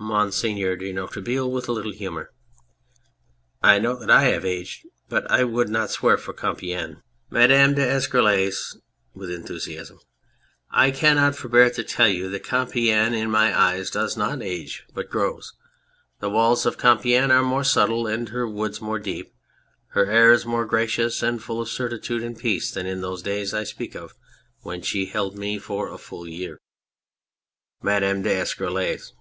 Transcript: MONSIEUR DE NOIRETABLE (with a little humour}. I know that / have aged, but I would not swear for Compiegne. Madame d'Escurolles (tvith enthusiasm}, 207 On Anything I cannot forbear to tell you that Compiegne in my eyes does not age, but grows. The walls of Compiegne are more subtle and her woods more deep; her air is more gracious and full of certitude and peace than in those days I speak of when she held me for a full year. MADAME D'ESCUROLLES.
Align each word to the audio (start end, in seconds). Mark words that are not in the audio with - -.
MONSIEUR 0.00 0.76
DE 0.76 0.92
NOIRETABLE 0.92 1.50
(with 1.50 1.68
a 1.68 1.72
little 1.72 1.90
humour}. 1.90 2.30
I 3.64 3.80
know 3.80 3.96
that 3.96 4.08
/ 4.08 4.08
have 4.22 4.44
aged, 4.44 4.86
but 5.08 5.28
I 5.28 5.42
would 5.42 5.68
not 5.68 5.90
swear 5.90 6.16
for 6.16 6.32
Compiegne. 6.32 7.02
Madame 7.30 7.74
d'Escurolles 7.74 8.76
(tvith 9.16 9.34
enthusiasm}, 9.34 9.98
207 9.98 9.98
On 10.70 10.84
Anything 10.84 10.96
I 10.96 10.96
cannot 10.96 11.34
forbear 11.34 11.68
to 11.70 11.82
tell 11.82 12.06
you 12.06 12.30
that 12.30 12.44
Compiegne 12.44 13.12
in 13.12 13.28
my 13.28 13.52
eyes 13.52 13.90
does 13.90 14.16
not 14.16 14.40
age, 14.40 14.84
but 14.94 15.10
grows. 15.10 15.52
The 16.20 16.30
walls 16.30 16.64
of 16.64 16.78
Compiegne 16.78 17.32
are 17.32 17.42
more 17.42 17.64
subtle 17.64 18.06
and 18.06 18.28
her 18.28 18.46
woods 18.46 18.80
more 18.80 19.00
deep; 19.00 19.34
her 19.88 20.06
air 20.06 20.30
is 20.30 20.46
more 20.46 20.64
gracious 20.64 21.24
and 21.24 21.42
full 21.42 21.60
of 21.60 21.68
certitude 21.68 22.22
and 22.22 22.38
peace 22.38 22.70
than 22.70 22.86
in 22.86 23.00
those 23.00 23.20
days 23.20 23.52
I 23.52 23.64
speak 23.64 23.96
of 23.96 24.14
when 24.60 24.80
she 24.80 25.06
held 25.06 25.36
me 25.36 25.58
for 25.58 25.88
a 25.88 25.98
full 25.98 26.28
year. 26.28 26.60
MADAME 27.82 28.22
D'ESCUROLLES. 28.22 29.14